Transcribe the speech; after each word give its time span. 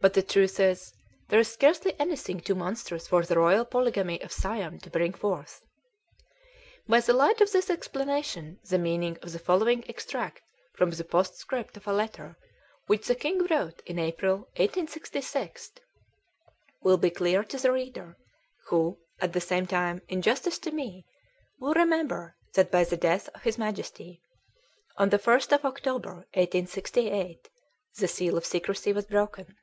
But 0.00 0.14
the 0.14 0.22
truth 0.22 0.60
is, 0.60 0.94
there 1.26 1.40
is 1.40 1.52
scarcely 1.52 1.92
anything 1.98 2.38
too 2.38 2.54
monstrous 2.54 3.08
for 3.08 3.24
the 3.24 3.36
royal 3.36 3.64
polygamy 3.64 4.22
of 4.22 4.30
Siam 4.30 4.78
to 4.78 4.90
bring 4.90 5.12
forth." 5.12 5.60
By 6.86 7.00
the 7.00 7.12
light 7.12 7.40
of 7.40 7.50
this 7.50 7.68
explanation 7.68 8.60
the 8.62 8.78
meaning 8.78 9.18
of 9.22 9.32
the 9.32 9.40
following 9.40 9.82
extract 9.88 10.40
from 10.76 10.90
the 10.92 11.02
postscript 11.02 11.76
of 11.76 11.88
a 11.88 11.92
letter 11.92 12.36
which 12.86 13.08
the 13.08 13.16
king 13.16 13.44
wrote 13.46 13.82
in 13.86 13.98
April, 13.98 14.36
1866, 14.54 15.72
will 16.80 16.96
be 16.96 17.10
clear 17.10 17.42
to 17.42 17.58
the 17.58 17.72
reader, 17.72 18.16
who, 18.66 18.98
at 19.20 19.32
the 19.32 19.40
same 19.40 19.66
time, 19.66 20.00
in 20.06 20.22
justice 20.22 20.60
to 20.60 20.70
me, 20.70 21.06
will 21.58 21.74
remember 21.74 22.36
that 22.54 22.70
by 22.70 22.84
the 22.84 22.96
death 22.96 23.28
of 23.34 23.42
his 23.42 23.58
Majesty, 23.58 24.22
on 24.96 25.08
the 25.08 25.18
1st 25.18 25.50
of 25.56 25.64
October, 25.64 26.24
1868, 26.34 27.48
the 27.96 28.06
seal 28.06 28.36
of 28.36 28.46
secrecy 28.46 28.92
was 28.92 29.04
broken. 29.06 29.56